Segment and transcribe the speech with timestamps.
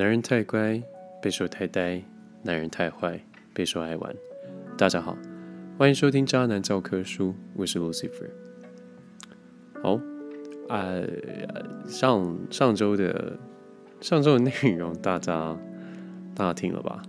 [0.00, 0.82] 男人太乖，
[1.20, 2.02] 被说太呆；
[2.42, 3.20] 男人太坏，
[3.52, 4.16] 被说爱玩。
[4.78, 5.14] 大家好，
[5.76, 8.30] 欢迎收听《渣男教科书》，我是 Lucifer。
[9.82, 10.00] 好，
[10.70, 11.06] 呃，
[11.86, 13.38] 上上周的
[14.00, 15.54] 上周的内容，大家
[16.34, 17.02] 大家听了吧？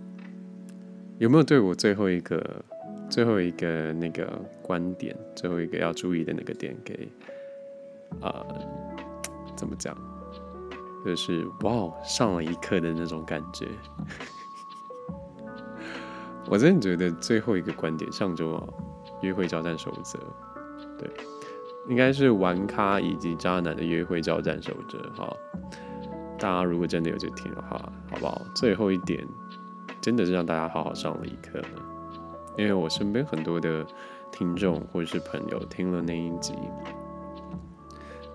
[1.16, 2.62] 有没有对我最后一个
[3.08, 7.08] 最后一个那个观点，最后一个要注意的那个点给
[8.20, 8.46] 呃
[9.56, 9.96] 怎么讲？
[11.04, 13.68] 就是哇，上了一课的那种感觉。
[16.48, 18.66] 我真的觉得最后一个观点，上周啊，
[19.20, 20.18] 约会交战守则，
[20.98, 21.08] 对，
[21.88, 25.34] 应该是玩咖以及渣男的约会交战守则哈。
[26.38, 27.78] 大家如果真的有去听的话，
[28.10, 28.42] 好不好？
[28.54, 29.26] 最后一点
[30.00, 31.68] 真的是让大家好好上了一课呢。
[32.58, 33.86] 因为我身边很多的
[34.30, 36.54] 听众或者是朋友听了那一集。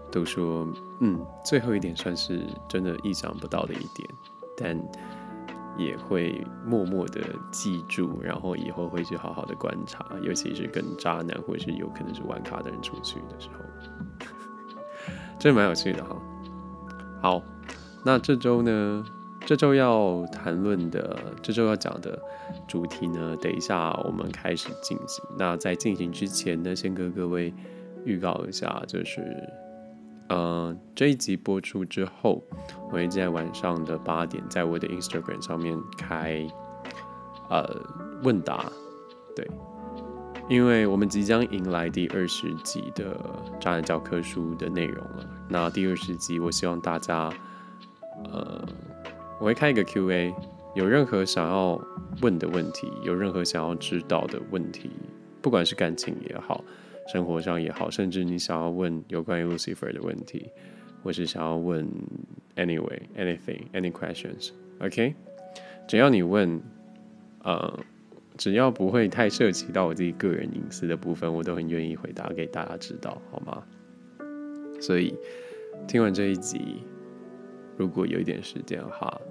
[0.10, 0.66] 都说，
[1.00, 4.10] 嗯，最后一点算是真的意想不到的一点，
[4.58, 4.76] 但
[5.78, 14.28] 也会默默的记住，然后以后会去好好的观察，尤其是跟渣男或者是有可能是玩卡的人出去的时候，
[15.38, 16.20] 真蛮有趣的哈。
[17.22, 17.44] 好，
[18.04, 19.06] 那这周呢，
[19.46, 22.20] 这周要谈论的，这周要讲的
[22.68, 25.24] 主题呢，等一下我们开始进行。
[25.38, 27.54] 那在进行之前呢，先跟各位
[28.04, 29.22] 预告一下，就是。
[30.30, 32.44] 呃，这一集播出之后，
[32.88, 36.46] 我会在晚上的八点，在我的 Instagram 上面开
[37.50, 37.66] 呃
[38.24, 38.70] 问答，
[39.34, 39.50] 对，
[40.50, 43.18] 因为我们即将迎来第二十集的
[43.60, 45.26] 渣男教科书的内容了。
[45.48, 47.32] 那第二十集，我希望大家，
[48.32, 48.68] 呃，
[49.40, 50.36] 我会开一个 Q&A，
[50.76, 51.80] 有任何想要
[52.22, 54.92] 问的问题，有任何想要知道的问题，
[55.42, 56.62] 不管是感情也好。
[57.08, 60.52] 生活上也好，甚至你想要问有关于 Lucifer 的问题，
[61.02, 61.88] 或是想要问
[62.58, 65.16] anyway anything any questions，OK？
[65.88, 66.62] 只要你问，
[67.44, 67.80] 呃，
[68.36, 73.64] 只要不会太涉及到我自己个人隐私的部分，我都很愿意回答给大家知道，好吗？
[74.82, 75.16] 所以
[75.88, 76.84] 听完这一集，
[77.78, 79.22] 如果有一点时间的话，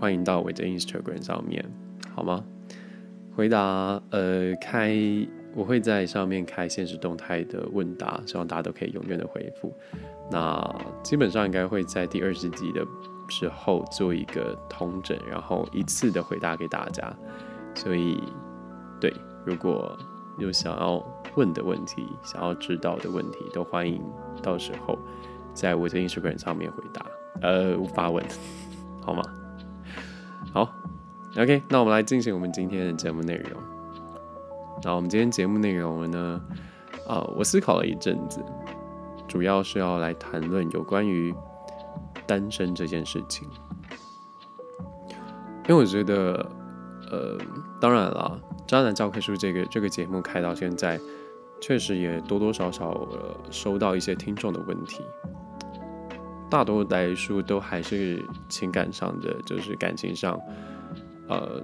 [0.00, 1.62] 欢迎到我的 Instagram 上面，
[2.14, 2.42] 好吗？
[3.34, 4.96] 回答，呃，开。
[5.56, 9.74] 我会在上面开现实动态的问答，希望大家都可以踊跃的回复。
[10.30, 10.62] 那
[11.02, 12.86] 基本上应该会在第二十集的
[13.30, 17.10] 时候做一个通诊，然后一次的回答给大家。
[17.74, 18.22] 所以，
[19.00, 19.10] 对，
[19.46, 19.96] 如果
[20.38, 21.02] 有想要
[21.36, 24.02] 问的问题、想要知道的问题，都欢迎
[24.42, 24.98] 到时候
[25.54, 27.06] 在我的 Instagram 上面回答，
[27.40, 28.22] 呃，发问，
[29.00, 29.22] 好吗？
[30.52, 30.70] 好
[31.38, 33.75] ，OK，那我们来进行我们今天的节目内容。
[34.82, 36.40] 那我们今天节目内容呢？
[37.06, 38.44] 啊，我思考了一阵子，
[39.28, 41.34] 主要是要来谈论有关于
[42.26, 43.48] 单身这件事情。
[45.68, 46.46] 因为我觉得，
[47.10, 47.38] 呃，
[47.80, 51.00] 当然了，《渣男教科书》这个这个节目开到现在，
[51.60, 55.02] 确实也多多少少呃收到一些听众的问题，
[56.50, 60.38] 大多来说都还是情感上的，就是感情上，
[61.28, 61.62] 呃。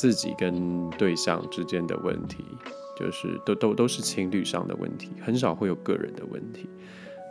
[0.00, 2.42] 自己跟对象之间的问题，
[2.96, 6.66] 就是都都都是情侣上的问题，很少会有个人的问题。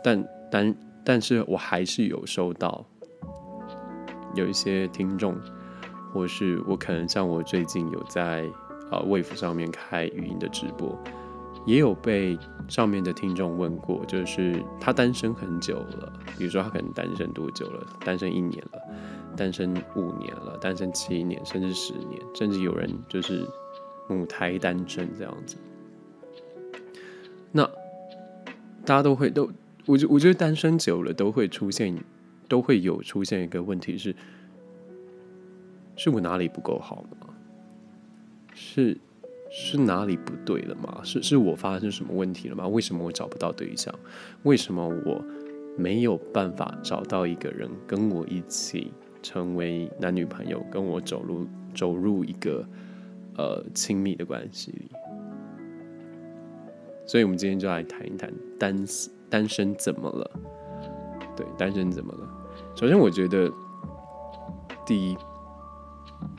[0.04, 2.86] 但但但是我还是有收到
[4.36, 5.34] 有一些听众，
[6.12, 8.44] 或是我可能像我最近有在
[8.88, 10.96] 啊 Wave 上面开语音的直播，
[11.66, 12.38] 也有被
[12.68, 18.80] 上面的听众问过，就是他单身很久了，比如说他可能单身多久了，单身一年了。
[19.36, 23.46] 单身五年了，单身七年，甚至十年，甚至有人就是
[24.08, 25.56] 母胎单身这样子。
[27.52, 27.64] 那
[28.84, 29.50] 大家都会都，
[29.86, 31.96] 我觉我觉得单身久了都会出现，
[32.48, 34.14] 都会有出现一个问题是：
[35.96, 37.28] 是我哪里不够好吗？
[38.54, 38.98] 是
[39.50, 41.00] 是哪里不对了吗？
[41.02, 42.68] 是是我发生什么问题了吗？
[42.68, 43.92] 为什么我找不到对象？
[44.42, 45.24] 为什么我
[45.76, 48.92] 没有办法找到一个人跟我一起？
[49.22, 52.64] 成为男女朋友，跟我走入走入一个
[53.36, 54.90] 呃亲密的关系里，
[57.06, 58.84] 所以我们今天就来谈一谈单
[59.28, 60.30] 单身怎么了？
[61.36, 62.28] 对，单身怎么了？
[62.74, 63.50] 首先，我觉得
[64.84, 65.16] 第一，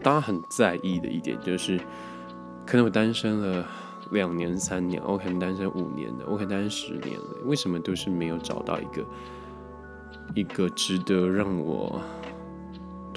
[0.04, 1.80] 大家很在意的一点就是，
[2.66, 3.66] 可能我单身了
[4.12, 9.06] 两年、三年，我可能单身五年的，我可能单身十年了，为什么都是没有找到一个
[10.36, 12.02] 一个值得让我。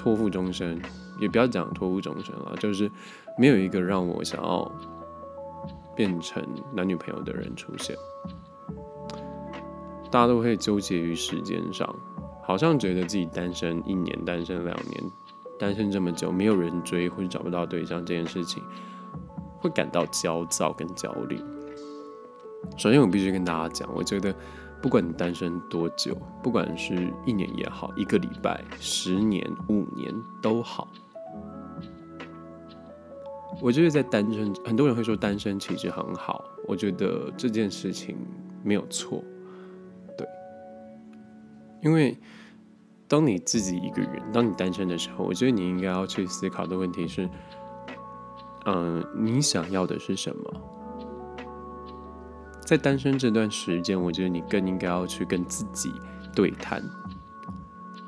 [0.05, 0.79] 托付终身，
[1.19, 2.91] 也不要讲托付终身了，就是
[3.39, 4.71] 没有一个让我想要
[5.95, 7.95] 变成男女朋友的人出现。
[10.11, 11.91] 大家都会纠结于时间上，
[12.43, 15.03] 好像觉得自己单身一年、单身两年
[15.57, 18.61] 单身这么久，没有人追或者找不到对象这件事情，
[19.57, 21.41] 会感到焦躁跟焦虑。
[22.77, 24.31] 首先，我必须跟大家讲，我觉得
[24.85, 30.87] 不管你单身多久，不管是一年也好，一个礼拜、十年、五年都好，
[33.59, 38.15] 我觉得在单身，很多人会说单身其实很好，我觉得这件事情
[38.63, 39.23] 没有错，
[40.15, 40.27] 对，
[41.81, 42.15] 因为
[43.07, 47.27] 当你自己一个人，当你单身的时候，我觉得你应该要去思考的问题是，
[48.67, 50.61] 嗯，你想要的是什么？
[52.65, 55.91] 在单身这段时间，我觉得你更应该要去跟自己
[56.33, 56.83] 对谈，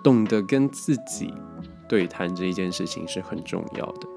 [0.04, 1.32] 懂得跟自己
[1.88, 4.08] 对谈这一件事情是很重要的。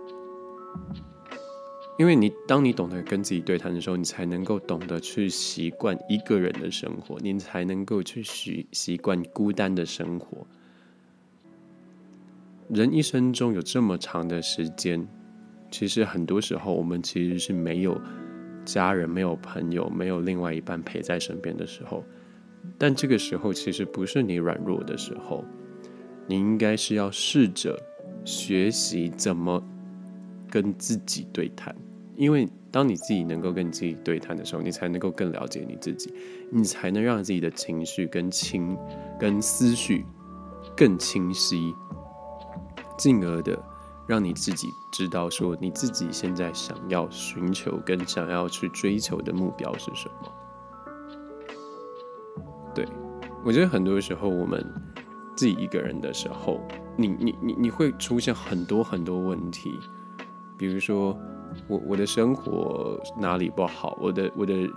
[1.99, 10.47] 因为你当你懂得跟自己对谈的时候，你才能够懂得去习惯一个人的生活，你才能够去习习惯孤单的生活。
[12.71, 15.07] 人一生中有这么长的时间，
[15.71, 18.01] 其实很多时候我们其实是没有。
[18.72, 22.05] 家人没有朋友，没有另外一半陪在身边的时候，
[22.78, 25.44] 但这个时候其实不是你软弱的时候，
[26.26, 27.76] 你应该是要试着
[28.25, 29.61] 学习怎么
[30.49, 31.75] 跟自己对谈，
[32.14, 36.14] 因为当你自己能够跟自己对谈的时候，你才能够更了解你自己，
[36.50, 38.78] 你才能让自己的情绪跟清
[39.19, 40.05] 跟思绪
[40.76, 41.75] 更清晰，
[42.96, 43.61] 进而的。
[44.11, 50.33] 让你自己知道，说你自己现在想要寻求跟想要去追求的目标是什么。
[52.75, 52.85] 对
[53.45, 54.67] 我觉得很多时候我们
[55.37, 56.61] 自己一个人的时候，
[56.97, 59.79] 你你你你会出现很多很多问题，
[60.59, 61.17] 比如说
[61.69, 64.69] 我我的生活哪里不好，我的我的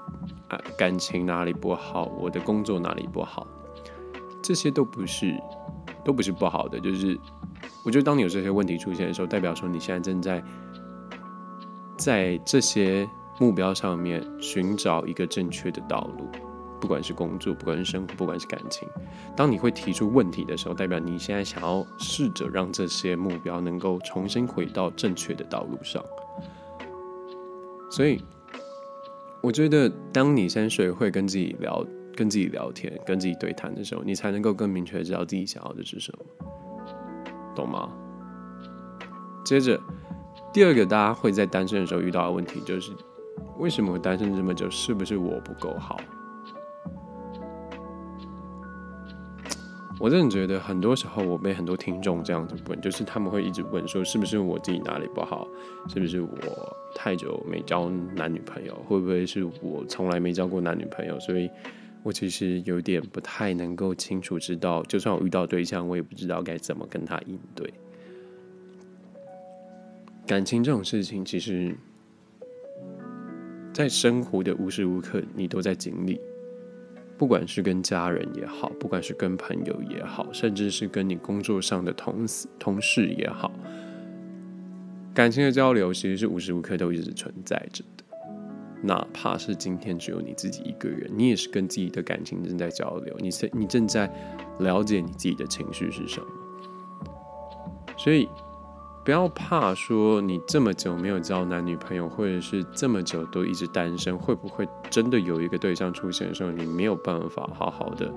[0.47, 3.47] 啊感情哪里不好，我的工作哪里不好，
[4.43, 5.33] 这些都不是
[6.03, 7.17] 都不是不好的，就是。
[7.85, 10.43] 我觉得，当你有这些问题出现的时候，代表说你现在正在
[11.97, 13.07] 在这些
[13.39, 16.27] 目标上面寻找一个正确的道路，
[16.79, 18.87] 不管是工作，不管是生活，不管是感情。
[19.35, 26.03] 当你会提出问题的时候，代表你现在想要试着让这些目标能够重新回到正确的道路上。
[27.89, 28.21] 所以，
[29.41, 31.85] 我觉得，当你先学会跟自己聊、
[32.15, 36.25] 跟自己聊天、跟自己对谈的时候，你才能够更明确知道自己想要的是什么。
[37.55, 37.91] 懂吗？
[39.45, 39.79] 接着，
[40.51, 42.91] 第二个大家会在单身的时候遇到的问题就是，
[43.59, 44.67] 为什么会单身这么久？
[44.71, 45.99] 是不是我不够好？
[49.99, 55.47] 我真的觉得很多时候我被很多听众这样子问，就是他们会一直问说，是不是我自己哪里不好？
[55.89, 56.27] 是不是我
[56.95, 58.73] 太久没交男女朋友？
[58.87, 61.19] 会不会是我从来没交过男女朋友？
[61.19, 61.47] 所以。
[62.03, 67.73] 我其实有点不太能够清楚知道，就算我遇到对象，我也不知道该怎么跟他应对。
[70.27, 71.75] 感情这种事情，其实，
[73.73, 76.19] 在生活的无时无刻，你都在经历。
[77.17, 83.51] 不管是跟家人也好，不管是跟朋友也好，甚至是跟你工作上的同事同事也好，
[85.13, 88.02] 感情的交流其实是无时无刻都一直存在着的。
[88.83, 94.11] 哪怕是今天只有你自己一个人，你也是跟自己的感情正在交流，你在你正在
[94.59, 96.27] 了解你自己的情绪是什么。
[97.97, 98.27] 所以
[99.05, 108.13] 不要怕说你这么久没有交男女朋友，或者是这么久都一直单身，会不会真的有一个对象出现的时候，你没有办法好好的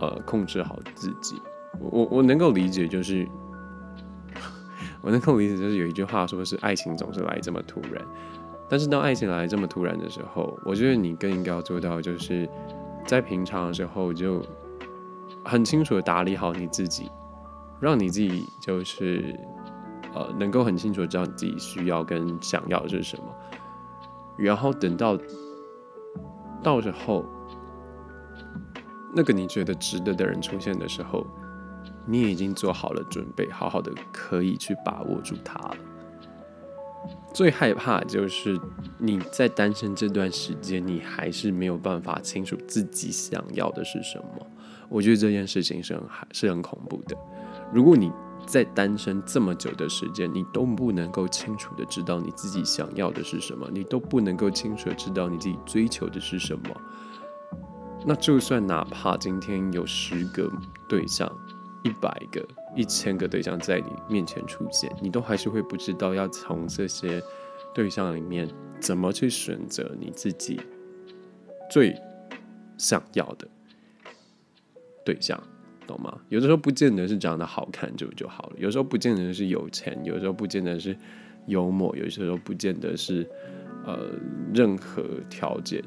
[0.00, 1.40] 呃控制好自己？
[1.78, 3.28] 我我能够理解，就是
[5.02, 8.04] 我能够理解，就是有一句话说是爱情总是来这么突然。
[8.72, 12.48] 但是当爱情来这么突然的时候，我觉得你更应该要做到，就是
[13.06, 14.42] 在平常的时候就
[15.44, 17.10] 很清楚的打理好你自己，
[17.80, 19.38] 让你自己就是
[20.14, 23.24] 呃能够很清楚的知道你自己需要跟想要的是什么，
[24.38, 25.18] 然后等到
[26.62, 27.26] 到时候
[29.14, 31.26] 那个你觉得值得的人出现的时候，
[32.06, 35.76] 你已经做好了准备，好好的可以去把握住他了。
[37.32, 38.58] 最害怕就是
[38.98, 44.46] 你在单身这段时间，你还是没有办法清楚自己想要的是什么。
[44.88, 47.16] 我觉得这件事情是很是很恐怖的。
[47.72, 48.12] 如果你
[48.46, 56.76] 在单身这么久的时间，你都不能够清楚的知道你自己想要的是什么，你都不能够清楚的知道你自己追求的是什么，
[58.04, 60.50] 那就算哪怕今天有十个
[60.88, 61.30] 对象。
[61.84, 62.40] 一百个、
[62.74, 67.22] 一千个对象在你面前出现，你都还是会不知道要从这些
[67.74, 68.48] 对象里面
[68.80, 70.60] 怎么去选择你自己
[71.70, 71.94] 最
[72.78, 73.46] 想要的
[75.04, 75.42] 对象，
[75.86, 76.18] 懂吗？
[76.28, 80.96] 有的时候不见得是长得好看就就好了，有时候不见得是有钱，有时候不见得是
[81.46, 83.28] 幽默，有些时候不见得是
[83.84, 84.10] 呃
[84.54, 85.82] 任何条件，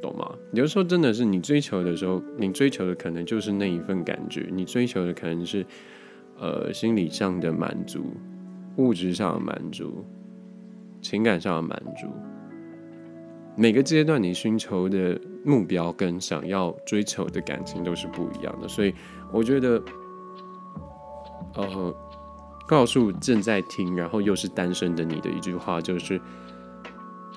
[0.00, 0.30] 懂吗？
[0.52, 5.64] 有的时候真的是你追求的时候，你追求的可能就是那一份感觉，你追求的可能是
[6.38, 8.04] 呃心理上的满足，
[8.76, 10.04] 物质上的满足，
[11.00, 12.08] 情感上的满足。
[13.56, 18.94] 每个阶段你寻求的目标跟想要追求的感情都是不一样的，所以
[19.32, 19.82] 我觉得，
[21.56, 21.94] 呃，
[22.66, 26.18] 告诉正在听然后又是单身的你的一句话就是，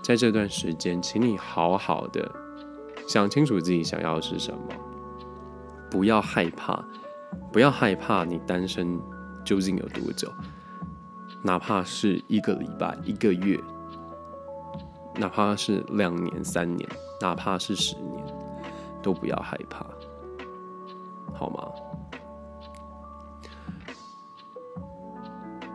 [0.01, 2.31] 在这段时间，请你好好的
[3.07, 4.59] 想清楚自己想要的是什么，
[5.89, 6.83] 不要害怕，
[7.51, 8.99] 不要害怕你单身
[9.43, 10.31] 究竟有多久，
[11.41, 13.59] 哪怕是一个礼拜、一个月。
[15.15, 16.89] 哪怕是两年、三年，
[17.21, 18.25] 哪怕是十年，
[18.99, 19.85] 都不要害怕，
[21.35, 21.71] 好吗？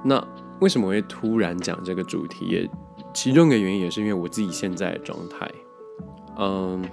[0.02, 0.26] 那
[0.60, 2.46] 为什么会突然讲这个主题？
[2.46, 2.70] 也
[3.14, 5.48] 其中一个原因也是因为我自己现在的状态。
[6.36, 6.84] 嗯，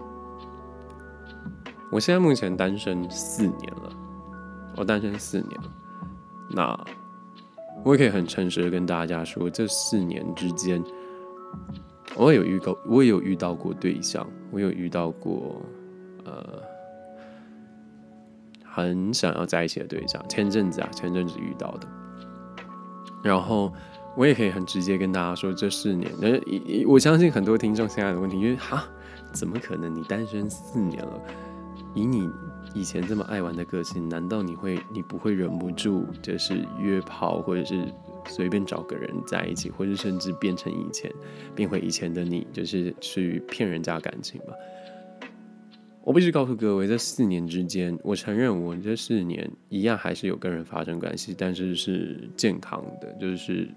[1.91, 3.89] 我现在目前单身四年了，
[4.75, 5.59] 我单身四年。
[6.49, 6.77] 那
[7.83, 10.83] 我也可以很诚实的跟大家说，这四年之间。
[12.15, 15.61] 我有遇到，我也有遇到过对象，我有遇到过，
[16.23, 16.61] 呃，
[18.63, 20.23] 很想要在一起的对象。
[20.29, 21.87] 前阵子啊，前阵子遇到的。
[23.21, 23.73] 然后
[24.15, 26.09] 我也可以很直接跟大家说，这四年，
[26.87, 28.85] 我相信很多听众现在的问题，因为哈，
[29.33, 29.93] 怎么可能？
[29.93, 31.21] 你单身四年了，
[31.95, 32.29] 以你
[32.75, 37.83] 以前这么爱玩的个性，难道你会，你不会忍不住就是约炮，或者是？
[38.27, 41.11] 随便找个人在一起，或者甚至变成以前，
[41.53, 44.53] 变回以前的你，就是去骗人家感情吗。
[46.03, 53.69] 我必须告诉各位，这四年之间，我承认我这四年一样还是有跟人发生关系，但是是健康的，就是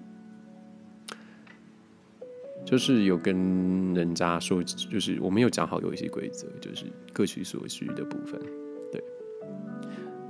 [2.64, 8.38] 就是有跟人家说，就是我们有讲好有一些规则，就是各取所需的部分。
[8.92, 9.02] 对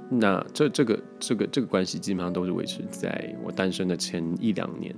[0.09, 4.95] 那这这个这个这个关系基本上都是维持在我单身的前一两年，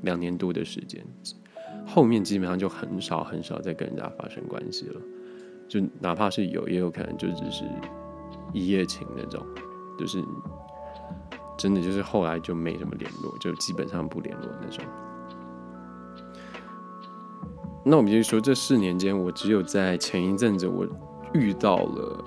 [0.00, 1.04] 两年多的时间，
[1.86, 5.00] 后面基本上就很少很少再跟人家发生关系了，
[5.68, 7.64] 就哪怕是有，也有可能就只是
[8.52, 9.46] 一夜情那种，
[9.98, 10.22] 就是
[11.58, 14.82] 真的就是后来就没什么联络，就基本上不联络那种。
[17.84, 20.86] 那我们就说，这四年间，我只有在前一阵子我
[21.34, 22.24] 遇到了。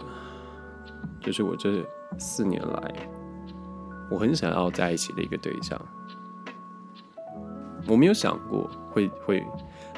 [1.22, 1.84] 就是我这
[2.20, 3.10] 四年来，
[4.12, 5.80] 我很想要在一起的一个对象。
[7.88, 9.44] 我没有想过会会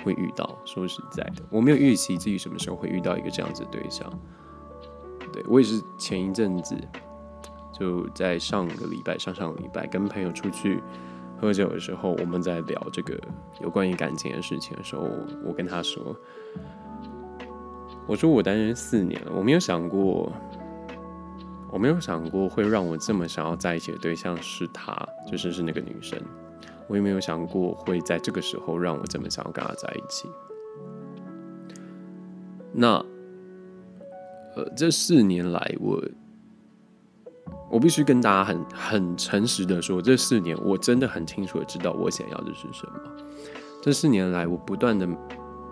[0.06, 4.10] 会遇到，说实在的，我没有预期自己什么时候会遇到一个这样子的对象。
[5.34, 6.78] 对我也是前一阵子，
[7.74, 10.82] 就在上个礼拜、上上个礼拜跟朋友出去
[11.40, 13.18] 喝酒的时候，我们在聊这个
[13.62, 15.08] 有关于感情的事情的时候，
[15.46, 16.16] 我跟他说
[18.08, 20.32] ：“我说我单身四年了，我没有想过。”
[21.70, 24.98] 我没有想过会让我这么想要在一起的对象是她，
[25.30, 26.18] 就是是那个女生。
[26.88, 30.30] 我也没有想过会在这个时候让我这么想要跟她在一起。
[32.72, 33.06] 那，
[34.56, 36.02] 呃，这四年来，我
[37.70, 42.94] 我必须跟大家很很诚实的说，这四年我真的很清楚的知道我想要的是什么。
[43.82, 45.08] 这四年来，我不断的，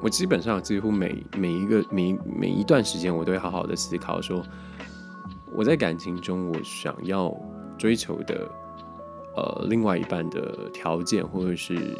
[0.01, 4.43] 我基本上几乎每每一个每每一段时间，我都会好好的思考说。
[5.57, 7.33] 我在感情中，我想要
[7.77, 8.45] 追求的，
[9.37, 11.97] 呃，另外一半的条件，或者是，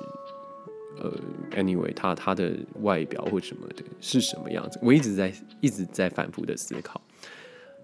[1.00, 1.10] 呃
[1.52, 4.78] ，anyway，他他的外表或什么的，是什么样子？
[4.82, 7.00] 我一直在一直在反复的思考。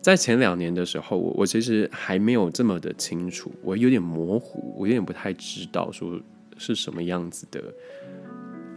[0.01, 6.19] 在前两年的时候，我我其实还没有这么的清楚，我有点模糊，我有点不太知道说
[6.57, 7.61] 是什么样子的，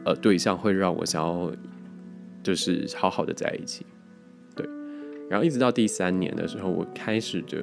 [0.05, 1.51] 呃，对象会让我想要
[2.43, 3.87] 就是好好的在一起。
[4.55, 4.69] 对
[5.31, 7.59] 然后一直到第三年的时候，我开始的，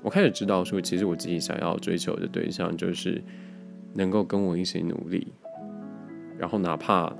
[0.00, 3.22] 我开始知道说，其实我自己想要追求的对象就是
[3.92, 5.26] 能够跟我一起努力，
[6.38, 7.14] 然后哪怕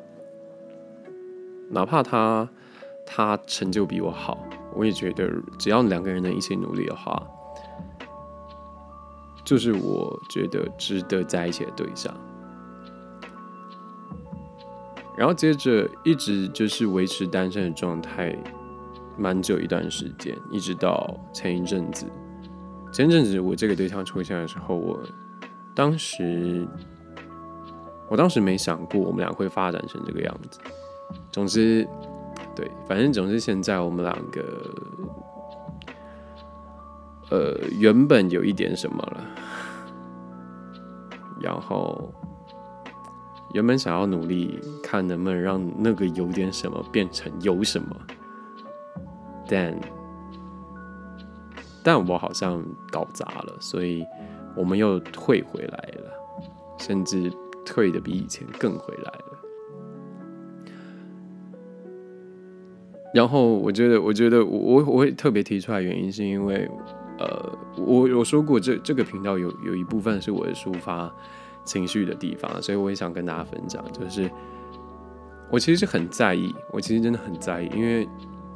[1.69, 2.49] 哪怕他
[3.05, 4.43] 他成就比我好，
[4.79, 7.21] 我也觉得只要两个人能一起努力的话，
[9.45, 12.15] 就是我觉得值得在一起的对象。
[15.17, 18.35] 然后接着一直就是维持单身的状态。
[19.21, 22.07] 蛮久一段时间，一直到前一阵子。
[22.93, 25.03] 前一阵子我这个对象出现的时候，我
[25.75, 26.65] 当时，
[28.09, 30.61] 我当时没想过我们俩会发展成这个样子。
[31.33, 31.85] 总之，
[32.59, 34.43] 对，反正总之现在我们两个
[37.31, 39.25] 呃，原本有一点什么了，
[41.41, 42.13] 然后
[43.55, 47.97] 原本想要努力看能不能让那个有点什么变成有什么，
[49.49, 49.81] 但
[51.85, 52.61] 但我好像
[52.91, 54.05] 搞砸了，所以
[54.57, 56.11] 我们又退回来了，
[56.77, 57.33] 甚至
[57.65, 59.38] 退的比以前更回来了。
[63.19, 66.71] 然后我觉得，我觉得我我我会特别提出来，原因是因为，
[67.19, 71.13] 呃，我我说过，这这个频道有有一部分是我抒发
[71.65, 74.31] 情绪的地方，所以我也想跟大家分享，就是
[75.51, 78.09] 我其实是很在意，我其实真的很在意，因为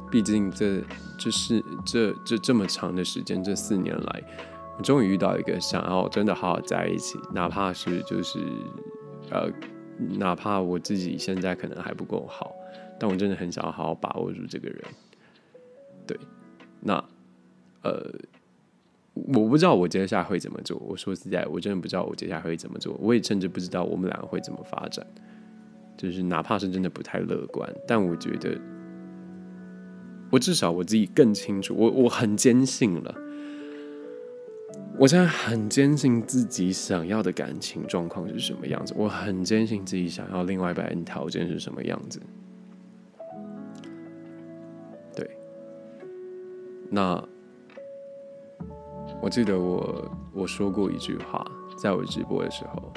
[0.09, 0.81] 毕竟这
[1.19, 4.23] 这是这这这么长的时间，这四年来，
[4.77, 8.39] 我终于遇到一个想要真的好好在一起，哪怕是就是
[9.29, 9.49] 呃，
[10.17, 12.55] 哪怕我自己现在可能还不够好。
[12.99, 14.81] 但我真的很想要好好把握住这个人，
[16.07, 16.17] 对，
[16.79, 17.03] 那
[17.81, 18.13] 呃，
[19.13, 20.77] 我不知道我接下来会怎么做。
[20.79, 22.97] 我说实在，我真的不知道我接下来会怎么做。
[22.99, 25.05] 我也甚至不知道我们两个会怎么发展。
[25.95, 28.59] 就是哪怕是真的不太乐观，但我觉得，
[30.31, 33.15] 我至少我自己更清楚，我我很坚信了。
[34.97, 42.19] 我现在很坚信自己想要的感情状况是什么样子，我很坚信自己想要另外一半条件是什么样子。
[46.95, 47.19] 那
[49.19, 51.43] 我记得我我说过一句话，
[51.75, 52.93] 在我直播的时候，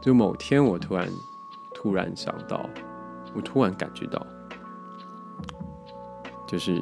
[0.00, 1.10] 就某天我突然
[1.74, 2.70] 突然想到，
[3.34, 4.24] 我突然感觉到，
[6.46, 6.80] 就是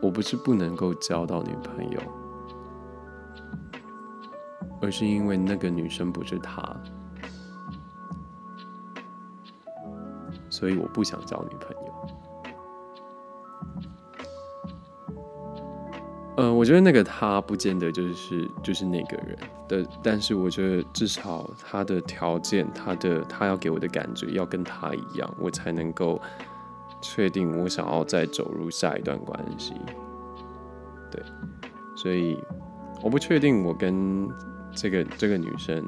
[0.00, 2.00] 我不是不能够交到女朋友，
[4.80, 6.74] 而是因为那个女生不是他，
[10.48, 11.91] 所以我不想交女朋友。
[16.42, 26.20] 呃，我觉得那个他不见得就是就是那个人的，但是我觉得至少他的条件，他的他要给我的感觉要跟他一样，我才能够
[27.00, 29.74] 确定我想要再走入下一段关系。
[31.12, 31.22] 对，
[31.94, 32.36] 所以
[33.00, 34.28] 我不确定我跟
[34.74, 35.86] 这个这个女生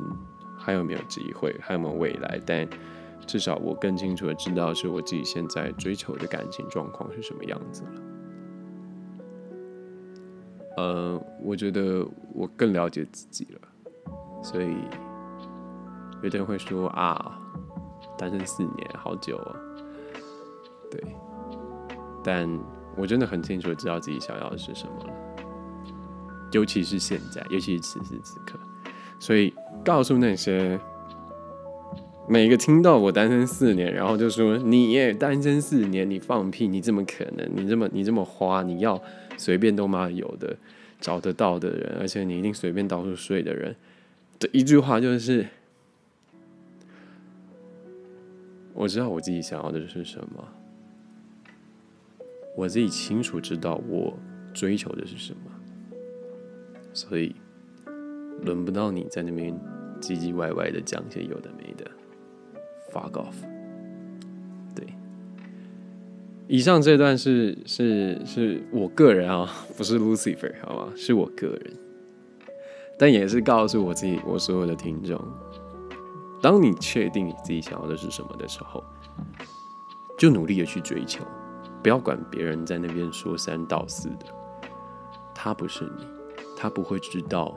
[0.57, 2.65] 还有没有机会，还有没有未来，但
[3.27, 8.14] 至少我更清楚的知道是我自己现在追求的感情状况是什么样子了。
[10.77, 13.61] 呃，我觉得我更了解自己了，
[14.43, 14.75] 所以
[16.23, 17.39] 有的人会说啊，
[18.19, 19.57] 单身四年好久啊，
[20.91, 21.01] 对，
[22.25, 22.49] 但
[22.97, 25.13] 我真的很清楚知道自己想要的是什么了，
[26.53, 28.59] 尤其是现在，尤其是此时此刻，
[29.19, 30.79] 所以告诉那些
[32.29, 37.49] 每个听到我单身四年，然后就说你也单身四年，你放屁，你怎么可能？
[37.55, 39.03] 你这么你这么花，你要。
[39.37, 40.57] 随便都嘛有的
[41.01, 43.75] 找得到的人，而且你一定随便到处睡的人，
[44.39, 45.45] 的一句话就是：
[48.75, 50.49] 我知道我自己想要的是什么，
[52.57, 54.17] 我自己清楚知道我
[54.53, 55.51] 追求的是什么，
[56.93, 57.35] 所以
[58.43, 59.53] 轮不到你在那边
[60.01, 61.91] 唧唧歪歪的讲些有的没的
[62.95, 63.35] ，fuck off。
[66.47, 70.93] 以上这段是是是我个人啊， 不是 Lucifer 好吗？
[70.95, 71.73] 是我个人，
[72.99, 75.19] 但也是告诉我自己，我所有的听众，
[76.43, 78.85] 当你确定你自己想要的是什么的时候，
[80.19, 81.25] 就努力的去追求，
[81.83, 84.27] 不要管别人在那边说三道四的，
[85.35, 86.07] 他不是你，
[86.59, 87.57] 他不会知道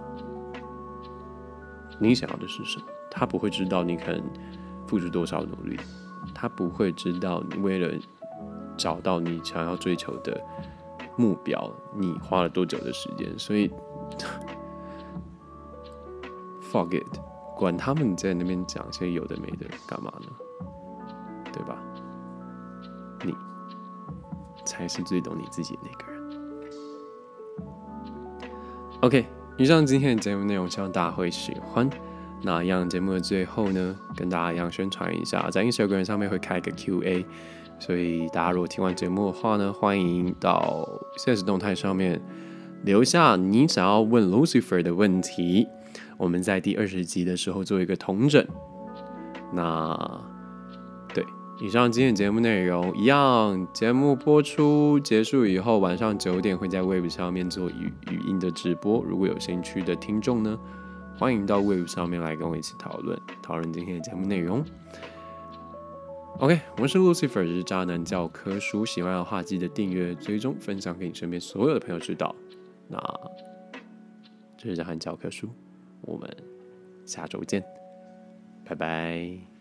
[2.00, 4.23] 你想要的是什么，他不会知道你可能
[4.88, 5.78] 付出多少努力，
[6.34, 7.93] 他不会知道你为了。
[8.78, 10.39] 找到你想要追求的
[11.15, 13.28] 目标，你花了多久的时间？
[13.39, 13.71] 所以，
[16.71, 17.04] forget，
[17.56, 20.28] 管他们在那边讲些有的没的，干嘛呢？
[21.52, 21.76] 对吧？
[23.26, 23.36] 你
[24.63, 26.21] 才是最懂你自己那个人。
[29.02, 29.26] OK，
[29.58, 31.89] 以上今天的节目内容，希望大家会喜欢。
[32.43, 37.26] 那一样节目的最后呢，跟大家一样宣传一下，在 Instagram 上面会开一个 QA。
[37.80, 42.19] 所以大家如果听完节目的话呢，欢迎到现实动态上面
[42.84, 45.67] 留下你想要问 Lucifer 的问题，
[46.17, 48.43] 我们在第二十集的时候做一个同整。
[49.54, 50.21] 那
[51.13, 51.23] 对，
[51.62, 59.04] 以上今天节目内容一样，节目播出结束以后，晚上九点会在 Web 上面做语语音的直播。
[59.08, 60.58] 如果有兴趣的听众呢，
[61.19, 64.63] 欢迎到 Web 上面来跟我一起讨论讨论今天的节目内容。
[66.38, 68.86] OK，我是 Lucifer，是渣男教科书。
[68.86, 72.36] 喜欢的话，记得订阅、追踪、分享给你身边所有的朋友知道。
[72.88, 72.99] 那
[74.56, 75.49] 这是渣男教科书，
[76.01, 76.30] 我们
[77.03, 77.63] 下周见，
[78.63, 79.57] 拜拜。